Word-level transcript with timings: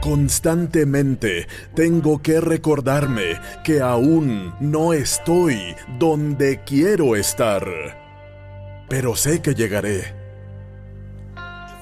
Constantemente 0.00 1.48
tengo 1.74 2.22
que 2.22 2.40
recordarme 2.40 3.40
que 3.64 3.80
aún 3.80 4.54
no 4.60 4.92
estoy 4.92 5.74
donde 5.98 6.62
quiero 6.64 7.16
estar. 7.16 7.64
Pero 8.88 9.16
sé 9.16 9.42
que 9.42 9.54
llegaré. 9.54 10.14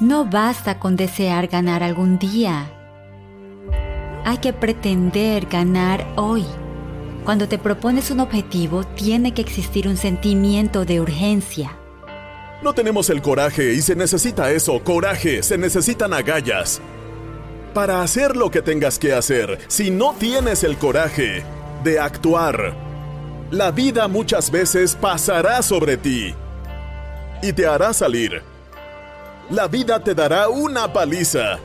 No 0.01 0.25
basta 0.25 0.79
con 0.79 0.97
desear 0.97 1.49
ganar 1.49 1.83
algún 1.83 2.19
día. 2.19 2.71
Hay 4.25 4.39
que 4.39 4.53
pretender 4.53 5.47
ganar 5.47 6.07
hoy. 6.17 6.45
Cuando 7.25 7.49
te 7.49 7.59
propones 7.59 8.11
un 8.11 8.21
objetivo, 8.21 8.85
tiene 8.85 9.35
que 9.35 9.43
existir 9.43 9.87
un 9.87 9.97
sentimiento 9.97 10.85
de 10.85 11.01
urgencia. 11.01 11.77
No 12.63 12.73
tenemos 12.73 13.11
el 13.11 13.21
coraje 13.21 13.75
y 13.75 13.83
se 13.83 13.95
necesita 13.95 14.51
eso, 14.51 14.83
coraje, 14.83 15.43
se 15.43 15.59
necesitan 15.59 16.15
agallas. 16.15 16.81
Para 17.75 18.03
hacer 18.03 18.37
lo 18.37 18.53
que 18.53 18.63
tengas 18.63 19.01
que 19.01 19.13
hacer, 19.13 19.59
si 19.67 19.91
no 19.91 20.15
tienes 20.15 20.63
el 20.63 20.79
coraje 20.79 21.43
de 21.83 21.99
actuar, 21.99 22.73
la 23.51 23.73
vida 23.73 24.07
muchas 24.07 24.53
veces 24.53 24.95
pasará 24.95 25.61
sobre 25.61 25.97
ti 25.97 26.33
y 27.43 27.53
te 27.53 27.67
hará 27.67 27.93
salir. 27.93 28.43
La 29.51 29.67
vida 29.67 29.99
te 29.99 30.15
dará 30.15 30.49
una 30.49 30.93
paliza. 30.93 31.59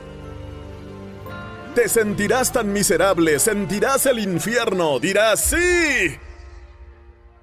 Te 1.76 1.88
sentirás 1.88 2.52
tan 2.52 2.72
miserable, 2.72 3.38
sentirás 3.38 4.04
el 4.06 4.18
infierno, 4.18 4.98
dirás, 4.98 5.40
sí. 5.40 6.18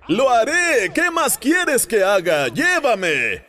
Lo 0.09 0.29
haré, 0.29 0.91
¿qué 0.93 1.09
más 1.09 1.37
quieres 1.37 1.87
que 1.87 2.03
haga? 2.03 2.49
Llévame. 2.49 3.46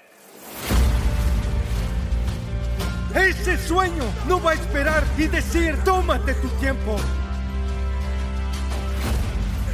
Ese 3.14 3.56
sueño 3.56 4.04
no 4.28 4.40
va 4.40 4.50
a 4.50 4.54
esperar 4.54 5.02
y 5.16 5.26
decir, 5.26 5.76
tómate 5.84 6.34
tu 6.34 6.48
tiempo. 6.60 6.96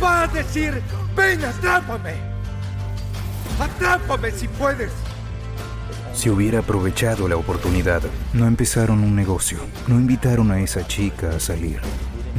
Va 0.03 0.23
a 0.23 0.27
decir, 0.29 0.81
ven, 1.17 1.45
atrápame. 1.45 2.15
Atrápame 3.59 4.31
si 4.31 4.47
puedes. 4.49 4.91
Si 6.15 6.31
hubiera 6.31 6.61
aprovechado 6.61 7.27
la 7.29 7.37
oportunidad, 7.37 8.03
no 8.33 8.47
empezaron 8.47 9.03
un 9.03 9.17
negocio, 9.17 9.59
no 9.89 9.97
invitaron 9.97 10.53
a 10.53 10.61
esa 10.61 10.87
chica 10.87 11.31
a 11.31 11.41
salir, 11.41 11.81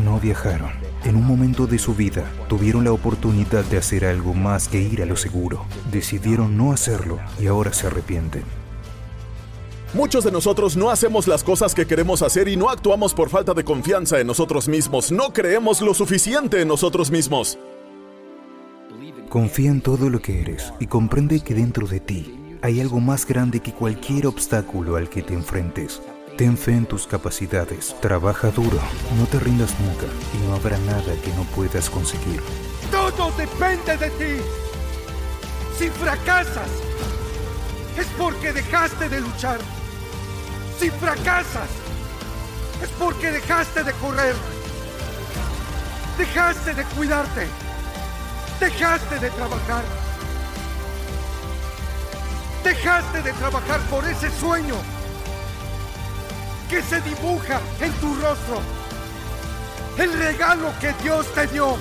no 0.04 0.20
viajaron. 0.20 0.72
En 1.04 1.18
un 1.18 1.26
momento 1.26 1.68
de 1.68 1.78
su 1.78 1.94
vida 1.94 2.24
tuvieron 2.48 2.86
la 2.86 2.94
oportunidad 2.94 3.64
de 3.66 3.78
hacer 3.78 4.06
algo 4.06 4.34
más 4.34 4.70
que 4.70 4.82
ir 4.82 5.04
a 5.04 5.06
lo 5.06 5.18
seguro. 5.18 5.66
Decidieron 5.92 6.58
no 6.58 6.72
hacerlo 6.72 7.20
y 7.40 7.48
ahora 7.48 7.74
se 7.74 7.88
arrepienten. 7.88 8.65
Muchos 9.94 10.24
de 10.24 10.32
nosotros 10.32 10.76
no 10.76 10.90
hacemos 10.90 11.28
las 11.28 11.44
cosas 11.44 11.74
que 11.74 11.86
queremos 11.86 12.22
hacer 12.22 12.48
y 12.48 12.58
no 12.58 12.70
actuamos 12.70 13.14
por 13.14 13.30
falta 13.30 13.54
de 13.54 13.64
confianza 13.64 14.20
en 14.20 14.28
nosotros 14.28 14.68
mismos. 14.68 15.12
No 15.12 15.32
creemos 15.32 15.82
lo 15.82 15.94
suficiente 15.94 16.62
en 16.62 16.68
nosotros 16.68 17.12
mismos. 17.12 17.58
Confía 19.30 19.72
en 19.72 19.82
todo 19.82 20.10
lo 20.10 20.22
que 20.22 20.42
eres 20.42 20.74
y 20.80 20.88
comprende 20.88 21.42
que 21.42 21.54
dentro 21.54 21.88
de 21.88 22.00
ti 22.00 22.58
hay 22.62 22.82
algo 22.82 23.00
más 23.00 23.26
grande 23.26 23.60
que 23.60 23.74
cualquier 23.74 24.28
obstáculo 24.28 24.96
al 24.96 25.10
que 25.10 25.22
te 25.22 25.34
enfrentes. 25.34 26.02
Ten 26.38 26.58
fe 26.58 26.72
en 26.72 26.86
tus 26.86 27.08
capacidades, 27.08 27.96
trabaja 28.02 28.52
duro, 28.52 28.80
no 29.18 29.26
te 29.28 29.40
rindas 29.40 29.74
nunca 29.80 30.06
y 30.34 30.48
no 30.48 30.56
habrá 30.56 30.78
nada 30.80 31.16
que 31.24 31.32
no 31.34 31.44
puedas 31.56 31.90
conseguir. 31.90 32.42
Todo 32.92 33.32
depende 33.38 33.96
de 33.98 34.10
ti. 34.10 34.42
Si 35.78 35.90
fracasas, 35.90 36.70
es 37.98 38.08
porque 38.18 38.52
dejaste 38.52 39.10
de 39.10 39.22
luchar. 39.22 39.60
Si 40.80 40.90
fracasas, 40.90 41.70
es 42.82 42.90
porque 43.00 43.32
dejaste 43.32 43.84
de 43.84 43.94
correr. 43.94 44.36
Dejaste 46.18 46.74
de 46.74 46.84
cuidarte. 46.84 47.48
Dejaste 48.60 49.20
de 49.20 49.30
trabajar. 49.32 49.84
Dejaste 52.64 53.22
de 53.22 53.34
trabajar 53.34 53.80
por 53.90 54.06
ese 54.06 54.30
sueño 54.40 54.76
que 56.70 56.82
se 56.82 57.00
dibuja 57.02 57.60
en 57.80 57.92
tu 57.94 58.14
rostro. 58.16 58.62
El 59.98 60.12
regalo 60.14 60.74
que 60.80 60.94
Dios 61.04 61.26
te 61.34 61.48
dio. 61.48 61.78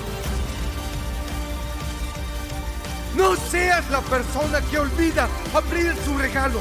No 3.15 3.35
seas 3.35 3.89
la 3.89 4.01
persona 4.01 4.59
que 4.69 4.77
olvida 4.77 5.27
abrir 5.53 5.95
su 6.03 6.17
regalo. 6.17 6.59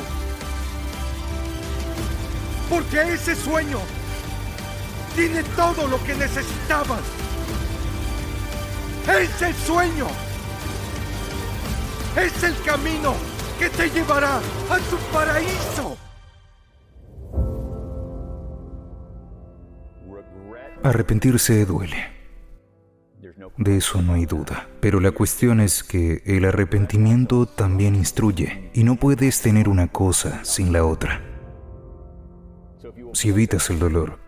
Porque 2.70 3.14
ese 3.14 3.34
sueño 3.34 3.78
tiene 5.16 5.42
todo 5.56 5.86
lo 5.88 6.02
que 6.04 6.14
necesitabas. 6.14 7.02
Ese 9.08 9.52
sueño 9.66 10.06
es 12.16 12.42
el 12.42 12.62
camino 12.62 13.14
que 13.58 13.68
te 13.70 13.90
llevará 13.90 14.36
a 14.36 14.78
tu 14.90 14.96
paraíso. 15.12 15.96
Arrepentirse 20.82 21.64
duele. 21.64 22.13
De 23.56 23.76
eso 23.76 24.02
no 24.02 24.14
hay 24.14 24.26
duda. 24.26 24.68
Pero 24.80 25.00
la 25.00 25.12
cuestión 25.12 25.60
es 25.60 25.84
que 25.84 26.22
el 26.26 26.44
arrepentimiento 26.44 27.46
también 27.46 27.94
instruye 27.94 28.70
y 28.74 28.84
no 28.84 28.96
puedes 28.96 29.40
tener 29.40 29.68
una 29.68 29.88
cosa 29.88 30.44
sin 30.44 30.72
la 30.72 30.84
otra. 30.84 31.22
Si 33.12 33.28
evitas 33.28 33.70
el 33.70 33.78
dolor, 33.78 34.18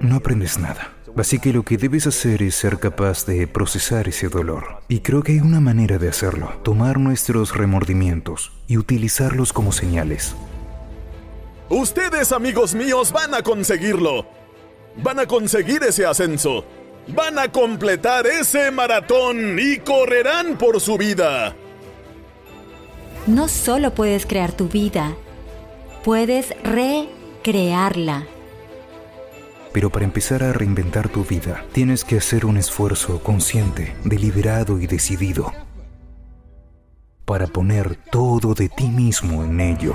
no 0.00 0.16
aprendes 0.16 0.58
nada. 0.58 0.94
Así 1.16 1.40
que 1.40 1.52
lo 1.52 1.64
que 1.64 1.76
debes 1.76 2.06
hacer 2.06 2.42
es 2.42 2.54
ser 2.54 2.78
capaz 2.78 3.26
de 3.26 3.48
procesar 3.48 4.06
ese 4.06 4.28
dolor. 4.28 4.82
Y 4.86 5.00
creo 5.00 5.22
que 5.22 5.32
hay 5.32 5.40
una 5.40 5.58
manera 5.58 5.98
de 5.98 6.08
hacerlo. 6.08 6.52
Tomar 6.62 7.00
nuestros 7.00 7.56
remordimientos 7.56 8.52
y 8.68 8.76
utilizarlos 8.76 9.52
como 9.52 9.72
señales. 9.72 10.36
Ustedes, 11.68 12.30
amigos 12.30 12.74
míos, 12.74 13.10
van 13.10 13.34
a 13.34 13.42
conseguirlo. 13.42 14.26
Van 15.02 15.18
a 15.18 15.26
conseguir 15.26 15.82
ese 15.82 16.06
ascenso. 16.06 16.64
Van 17.08 17.38
a 17.38 17.50
completar 17.50 18.26
ese 18.26 18.70
maratón 18.70 19.58
y 19.58 19.78
correrán 19.78 20.58
por 20.58 20.80
su 20.80 20.98
vida. 20.98 21.54
No 23.26 23.48
solo 23.48 23.94
puedes 23.94 24.26
crear 24.26 24.52
tu 24.52 24.68
vida, 24.68 25.14
puedes 26.04 26.54
recrearla. 26.62 28.26
Pero 29.72 29.90
para 29.90 30.04
empezar 30.04 30.42
a 30.42 30.52
reinventar 30.52 31.08
tu 31.08 31.24
vida, 31.24 31.64
tienes 31.72 32.04
que 32.04 32.16
hacer 32.16 32.46
un 32.46 32.56
esfuerzo 32.56 33.22
consciente, 33.22 33.94
deliberado 34.04 34.80
y 34.80 34.86
decidido. 34.86 35.52
Para 37.24 37.46
poner 37.46 37.96
todo 38.10 38.54
de 38.54 38.68
ti 38.70 38.88
mismo 38.88 39.44
en 39.44 39.60
ello. 39.60 39.94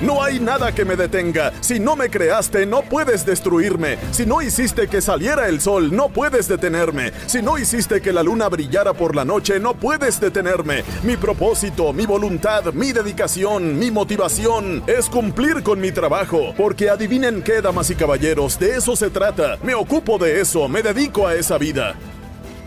No 0.00 0.22
hay 0.22 0.38
nada 0.38 0.72
que 0.72 0.84
me 0.84 0.94
detenga. 0.94 1.52
Si 1.60 1.80
no 1.80 1.96
me 1.96 2.08
creaste, 2.08 2.66
no 2.66 2.82
puedes 2.82 3.26
destruirme. 3.26 3.98
Si 4.12 4.24
no 4.24 4.40
hiciste 4.40 4.86
que 4.86 5.00
saliera 5.00 5.48
el 5.48 5.60
sol, 5.60 5.94
no 5.94 6.08
puedes 6.08 6.46
detenerme. 6.46 7.12
Si 7.26 7.42
no 7.42 7.58
hiciste 7.58 8.00
que 8.00 8.12
la 8.12 8.22
luna 8.22 8.48
brillara 8.48 8.92
por 8.92 9.16
la 9.16 9.24
noche, 9.24 9.58
no 9.58 9.74
puedes 9.74 10.20
detenerme. 10.20 10.84
Mi 11.02 11.16
propósito, 11.16 11.92
mi 11.92 12.06
voluntad, 12.06 12.72
mi 12.74 12.92
dedicación, 12.92 13.76
mi 13.76 13.90
motivación 13.90 14.84
es 14.86 15.08
cumplir 15.08 15.64
con 15.64 15.80
mi 15.80 15.90
trabajo. 15.90 16.54
Porque 16.56 16.90
adivinen 16.90 17.42
qué, 17.42 17.60
damas 17.60 17.90
y 17.90 17.96
caballeros, 17.96 18.56
de 18.60 18.76
eso 18.76 18.94
se 18.94 19.10
trata. 19.10 19.58
Me 19.64 19.74
ocupo 19.74 20.16
de 20.16 20.40
eso, 20.40 20.68
me 20.68 20.82
dedico 20.82 21.26
a 21.26 21.34
esa 21.34 21.58
vida. 21.58 21.96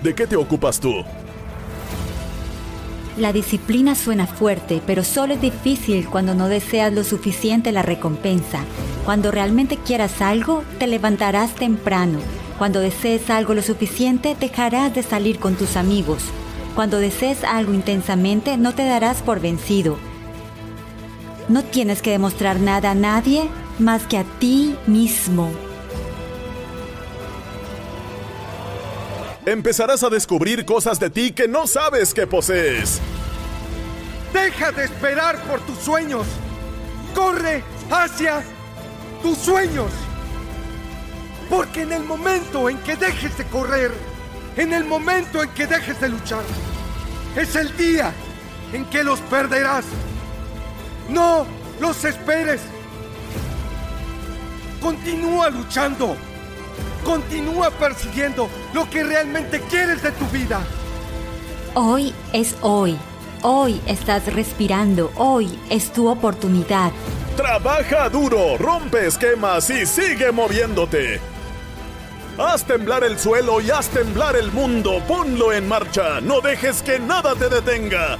¿De 0.03 0.13
qué 0.13 0.27
te 0.27 0.35
ocupas 0.35 0.81
tú? 0.81 1.05
La 3.17 3.33
disciplina 3.33 3.93
suena 3.95 4.25
fuerte, 4.25 4.81
pero 4.85 5.03
solo 5.03 5.33
es 5.33 5.41
difícil 5.41 6.07
cuando 6.07 6.33
no 6.33 6.47
deseas 6.47 6.93
lo 6.93 7.03
suficiente 7.03 7.73
la 7.73 7.81
recompensa. 7.81 8.63
Cuando 9.05 9.31
realmente 9.31 9.77
quieras 9.77 10.21
algo, 10.21 10.63
te 10.79 10.87
levantarás 10.87 11.53
temprano. 11.55 12.19
Cuando 12.57 12.79
desees 12.79 13.29
algo 13.29 13.53
lo 13.53 13.61
suficiente, 13.61 14.37
dejarás 14.39 14.95
de 14.95 15.03
salir 15.03 15.39
con 15.39 15.55
tus 15.55 15.75
amigos. 15.75 16.23
Cuando 16.73 16.99
desees 16.99 17.43
algo 17.43 17.73
intensamente, 17.73 18.55
no 18.57 18.73
te 18.73 18.85
darás 18.85 19.21
por 19.21 19.41
vencido. 19.41 19.97
No 21.49 21.63
tienes 21.63 22.01
que 22.01 22.11
demostrar 22.11 22.61
nada 22.61 22.91
a 22.91 22.95
nadie 22.95 23.49
más 23.77 24.03
que 24.03 24.17
a 24.17 24.23
ti 24.23 24.75
mismo. 24.87 25.51
Empezarás 29.45 30.03
a 30.03 30.09
descubrir 30.09 30.65
cosas 30.65 30.99
de 30.99 31.09
ti 31.09 31.31
que 31.31 31.47
no 31.47 31.65
sabes 31.65 32.13
que 32.13 32.27
posees. 32.27 32.99
Deja 34.31 34.71
de 34.71 34.83
esperar 34.83 35.41
por 35.43 35.59
tus 35.61 35.79
sueños. 35.79 36.27
Corre 37.15 37.63
hacia 37.89 38.43
tus 39.23 39.39
sueños. 39.39 39.91
Porque 41.49 41.81
en 41.81 41.91
el 41.91 42.03
momento 42.03 42.69
en 42.69 42.77
que 42.79 42.95
dejes 42.95 43.35
de 43.35 43.45
correr, 43.45 43.91
en 44.57 44.73
el 44.73 44.85
momento 44.85 45.41
en 45.41 45.49
que 45.49 45.65
dejes 45.65 45.99
de 45.99 46.09
luchar, 46.09 46.43
es 47.35 47.55
el 47.55 47.75
día 47.75 48.13
en 48.73 48.85
que 48.85 49.03
los 49.03 49.19
perderás. 49.21 49.85
No 51.09 51.47
los 51.79 52.05
esperes. 52.05 52.61
Continúa 54.79 55.49
luchando. 55.49 56.15
Continúa 57.03 57.71
persiguiendo 57.71 58.49
lo 58.73 58.89
que 58.89 59.03
realmente 59.03 59.59
quieres 59.61 60.01
de 60.03 60.11
tu 60.11 60.25
vida. 60.27 60.61
Hoy 61.73 62.13
es 62.33 62.55
hoy. 62.61 62.97
Hoy 63.41 63.81
estás 63.87 64.31
respirando. 64.33 65.11
Hoy 65.15 65.57
es 65.69 65.91
tu 65.91 66.07
oportunidad. 66.07 66.91
Trabaja 67.35 68.09
duro, 68.09 68.57
rompe 68.57 69.07
esquemas 69.07 69.69
y 69.69 69.85
sigue 69.85 70.31
moviéndote. 70.31 71.19
Haz 72.37 72.65
temblar 72.65 73.03
el 73.03 73.17
suelo 73.17 73.61
y 73.61 73.71
haz 73.71 73.89
temblar 73.89 74.35
el 74.35 74.51
mundo. 74.51 75.01
Ponlo 75.07 75.53
en 75.53 75.67
marcha. 75.67 76.21
No 76.21 76.41
dejes 76.41 76.81
que 76.81 76.99
nada 76.99 77.35
te 77.35 77.49
detenga. 77.49 78.17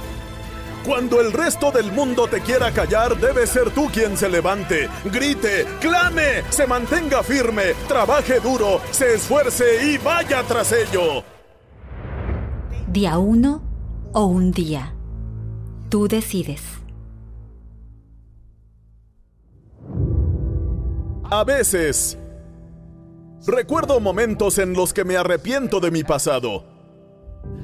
Cuando 0.84 1.20
el 1.20 1.32
resto 1.32 1.70
del 1.70 1.92
mundo 1.92 2.26
te 2.26 2.40
quiera 2.40 2.72
callar, 2.72 3.16
debe 3.16 3.46
ser 3.46 3.70
tú 3.70 3.86
quien 3.92 4.16
se 4.16 4.28
levante, 4.28 4.88
grite, 5.04 5.64
clame, 5.80 6.42
se 6.50 6.66
mantenga 6.66 7.22
firme, 7.22 7.74
trabaje 7.86 8.40
duro, 8.40 8.80
se 8.90 9.14
esfuerce 9.14 9.86
y 9.86 9.98
vaya 9.98 10.42
tras 10.42 10.72
ello. 10.72 11.22
Día 12.88 13.16
uno 13.18 13.62
o 14.12 14.26
un 14.26 14.50
día. 14.50 14.92
Tú 15.88 16.08
decides. 16.08 16.62
A 21.30 21.44
veces, 21.44 22.18
recuerdo 23.46 24.00
momentos 24.00 24.58
en 24.58 24.74
los 24.74 24.92
que 24.92 25.04
me 25.04 25.16
arrepiento 25.16 25.78
de 25.78 25.92
mi 25.92 26.02
pasado. 26.02 26.64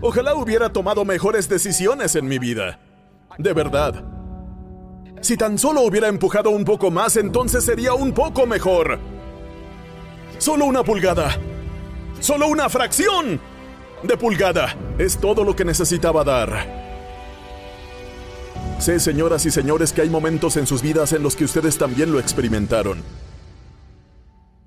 Ojalá 0.00 0.34
hubiera 0.34 0.72
tomado 0.72 1.04
mejores 1.04 1.48
decisiones 1.48 2.14
en 2.14 2.28
mi 2.28 2.38
vida. 2.38 2.78
De 3.38 3.52
verdad. 3.52 4.04
Si 5.20 5.36
tan 5.36 5.58
solo 5.58 5.82
hubiera 5.82 6.08
empujado 6.08 6.50
un 6.50 6.64
poco 6.64 6.90
más, 6.90 7.16
entonces 7.16 7.64
sería 7.64 7.94
un 7.94 8.12
poco 8.12 8.46
mejor. 8.46 8.98
Solo 10.38 10.64
una 10.64 10.82
pulgada. 10.82 11.36
Solo 12.20 12.48
una 12.48 12.68
fracción 12.68 13.40
de 14.02 14.16
pulgada. 14.16 14.76
Es 14.98 15.18
todo 15.18 15.44
lo 15.44 15.54
que 15.54 15.64
necesitaba 15.64 16.24
dar. 16.24 16.88
Sé, 18.80 19.00
señoras 19.00 19.46
y 19.46 19.50
señores, 19.50 19.92
que 19.92 20.02
hay 20.02 20.10
momentos 20.10 20.56
en 20.56 20.66
sus 20.66 20.82
vidas 20.82 21.12
en 21.12 21.22
los 21.22 21.34
que 21.34 21.44
ustedes 21.44 21.78
también 21.78 22.12
lo 22.12 22.20
experimentaron. 22.20 23.02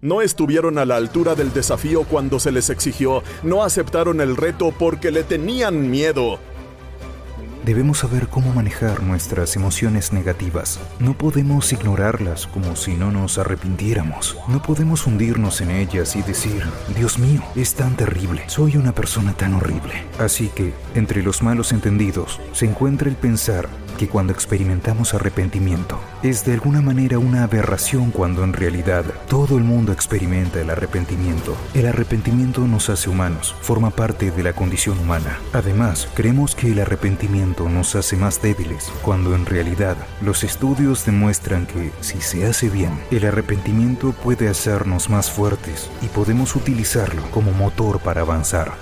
No 0.02 0.22
estuvieron 0.22 0.78
a 0.78 0.86
la 0.86 0.96
altura 0.96 1.36
del 1.36 1.54
desafío 1.54 2.04
cuando 2.04 2.40
se 2.40 2.52
les 2.52 2.70
exigió, 2.70 3.22
no 3.44 3.64
aceptaron 3.64 4.20
el 4.20 4.36
reto 4.36 4.74
porque 4.78 5.12
le 5.12 5.24
tenían 5.24 5.90
miedo. 5.92 6.40
Debemos 7.66 8.00
saber 8.00 8.28
cómo 8.28 8.54
manejar 8.54 9.04
nuestras 9.04 9.56
emociones 9.56 10.14
negativas. 10.14 10.80
No 11.00 11.16
podemos 11.16 11.72
ignorarlas 11.72 12.48
como 12.48 12.76
si 12.76 12.96
no 12.96 13.12
nos 13.12 13.38
arrepintiéramos. 13.38 14.36
No 14.48 14.64
podemos 14.64 15.06
hundirnos 15.06 15.62
en 15.62 15.70
ellas 15.70 16.16
y 16.16 16.24
decir, 16.24 16.64
Dios 16.96 17.20
mío, 17.20 17.44
es 17.56 17.76
tan 17.76 17.96
terrible, 17.96 18.44
soy 18.48 18.78
una 18.78 18.94
persona 18.94 19.34
tan 19.34 19.54
horrible. 19.54 20.04
Así 20.18 20.50
que, 20.50 20.74
entre 20.96 21.22
los 21.22 21.44
malos 21.44 21.72
entendidos, 21.72 22.40
se 22.52 22.66
encuentra 22.66 23.10
el 23.10 23.16
pensar 23.16 23.70
que 24.00 24.08
cuando 24.08 24.34
experimentamos 24.34 25.14
arrepentimiento 25.14 26.00
es 26.24 26.46
de 26.46 26.54
alguna 26.54 26.82
manera 26.82 27.18
una 27.18 27.44
aberración 27.44 28.12
cuando 28.12 28.44
en 28.44 28.54
realidad 28.54 29.06
todo 29.28 29.58
el 29.58 29.64
mundo 29.64 29.92
experimenta 29.92 30.62
el 30.62 30.70
arrepentimiento. 30.70 31.56
El 31.74 31.88
arrepentimiento 31.88 32.62
nos 32.68 32.90
hace 32.90 33.10
humanos, 33.10 33.56
forma 33.62 33.90
parte 33.90 34.30
de 34.30 34.44
la 34.44 34.54
condición 34.54 35.00
humana. 35.00 35.40
Además, 35.54 36.08
creemos 36.14 36.54
que 36.54 36.72
el 36.72 36.80
arrepentimiento 36.80 37.70
nos 37.70 37.96
hace 37.96 38.18
más 38.18 38.42
débiles, 38.42 38.92
cuando 39.02 39.34
en 39.36 39.46
realidad 39.46 39.98
los 40.22 40.44
estudios 40.44 41.06
demuestran 41.06 41.66
que 41.66 41.92
si 42.02 42.22
se 42.22 42.46
hace 42.46 42.70
bien, 42.70 43.00
el 43.10 43.26
arrepentimiento 43.26 44.12
puede 44.12 44.48
hacernos 44.48 45.10
más 45.10 45.32
fuertes 45.32 45.90
y 46.02 46.08
podemos 46.08 46.56
utilizarlo 46.56 47.24
como 47.32 47.52
motor 47.52 48.00
para 48.00 48.22
avanzar. 48.22 48.74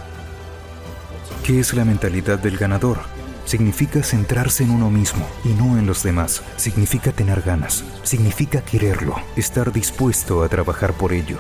¿Qué 1.44 1.59
es 1.59 1.74
la 1.74 1.86
mentalidad 1.86 2.38
del 2.38 2.57
ganador? 2.57 3.00
Significa 3.45 4.03
centrarse 4.03 4.63
en 4.63 4.71
uno 4.71 4.89
mismo 4.89 5.25
y 5.44 5.50
no 5.50 5.77
en 5.77 5.88
los 5.88 6.03
demás. 6.03 6.44
Significa 6.56 7.12
tener 7.12 7.41
ganas. 7.41 7.83
Significa 8.03 8.62
quererlo. 8.62 9.15
Estar 9.36 9.71
dispuesto 9.71 10.44
a 10.44 10.50
trabajar 10.50 10.94
por 10.94 11.13
ello. 11.13 11.38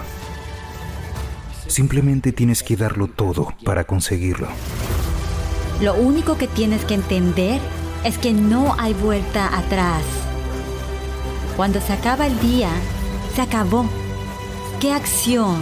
Simplemente 1.67 2.31
tienes 2.31 2.63
que 2.63 2.75
darlo 2.75 3.07
todo 3.07 3.53
para 3.63 3.83
conseguirlo. 3.83 4.47
Lo 5.81 5.93
único 5.93 6.37
que 6.37 6.47
tienes 6.47 6.83
que 6.83 6.95
entender 6.95 7.61
es 8.03 8.17
que 8.17 8.33
no 8.33 8.75
hay 8.77 8.93
vuelta 8.93 9.57
atrás. 9.57 10.03
Cuando 11.55 11.79
se 11.79 11.93
acaba 11.93 12.25
el 12.25 12.39
día, 12.39 12.71
se 13.35 13.41
acabó. 13.41 13.85
¿Qué 14.79 14.91
acción 14.91 15.61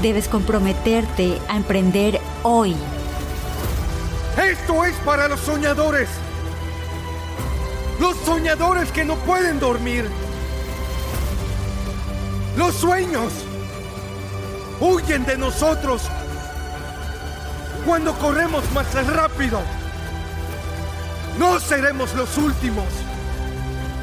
debes 0.00 0.28
comprometerte 0.28 1.38
a 1.48 1.56
emprender 1.56 2.20
hoy? 2.42 2.74
Esto 4.50 4.84
es 4.84 4.94
para 5.04 5.28
los 5.28 5.40
soñadores. 5.40 6.08
Los 8.00 8.16
soñadores 8.18 8.90
que 8.90 9.04
no 9.04 9.16
pueden 9.16 9.60
dormir. 9.60 10.08
Los 12.56 12.74
sueños 12.74 13.32
huyen 14.80 15.24
de 15.24 15.38
nosotros 15.38 16.02
cuando 17.86 18.12
corremos 18.18 18.64
más 18.72 18.92
rápido. 19.06 19.60
No 21.38 21.60
seremos 21.60 22.12
los 22.14 22.36
últimos. 22.36 22.86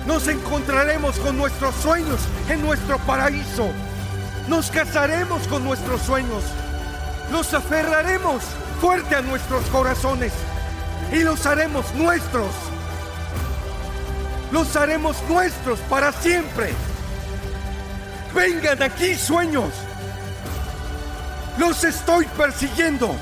Nos 0.07 0.27
encontraremos 0.29 1.19
con 1.19 1.37
nuestros 1.37 1.75
sueños 1.75 2.19
en 2.47 2.61
nuestro 2.61 2.97
paraíso. 2.99 3.69
Nos 4.47 4.71
casaremos 4.71 5.47
con 5.47 5.63
nuestros 5.65 6.01
sueños. 6.01 6.43
Los 7.29 7.53
aferraremos 7.53 8.41
fuerte 8.79 9.15
a 9.15 9.21
nuestros 9.21 9.63
corazones 9.65 10.33
y 11.11 11.19
los 11.19 11.45
haremos 11.45 11.93
nuestros. 11.95 12.49
Los 14.51 14.75
haremos 14.75 15.17
nuestros 15.29 15.79
para 15.81 16.11
siempre. 16.11 16.71
Vengan 18.33 18.81
aquí, 18.81 19.15
sueños. 19.15 19.73
Los 21.57 21.83
estoy 21.83 22.25
persiguiendo. 22.37 23.15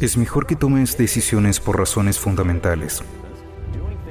Es 0.00 0.16
mejor 0.16 0.46
que 0.46 0.56
tomes 0.56 0.96
decisiones 0.96 1.58
por 1.58 1.76
razones 1.76 2.18
fundamentales, 2.18 3.02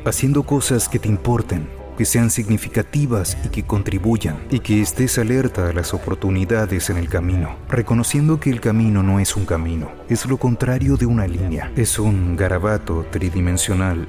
haciendo 0.06 0.44
cosas 0.44 0.90
que 0.90 1.00
te 1.00 1.08
importen, 1.08 1.70
que 1.98 2.06
sean 2.06 2.30
significativas 2.30 3.38
y 3.44 3.50
que 3.50 3.63
contribuyan, 3.63 4.38
y 4.50 4.60
que 4.60 4.82
estés 4.82 5.18
alerta 5.18 5.70
a 5.70 5.74
las 5.74 5.94
oportunidades 5.94 6.89
en 6.89 6.98
el 6.98 7.10
camino, 7.10 7.58
reconociendo 7.70 8.39
que 8.39 8.51
el 8.51 8.62
camino 8.62 9.04
no 9.04 9.20
es 9.20 9.36
un 9.36 9.46
camino, 9.46 9.92
es 10.08 10.25
lo 10.25 10.38
contrario 10.38 10.96
de 10.96 11.08
una 11.08 11.27
línea, 11.27 11.72
es 11.75 12.00
un 12.00 12.36
garabato 12.36 13.06
tridimensional 13.12 14.08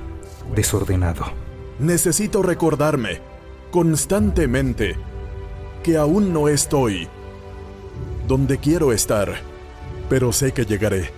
desordenado. 0.54 1.24
Necesito 1.78 2.42
recordarme 2.42 3.20
constantemente 3.70 4.96
que 5.82 5.96
aún 5.96 6.32
no 6.32 6.48
estoy 6.48 7.08
donde 8.26 8.58
quiero 8.58 8.92
estar, 8.92 9.34
pero 10.08 10.32
sé 10.32 10.52
que 10.52 10.66
llegaré. 10.66 11.17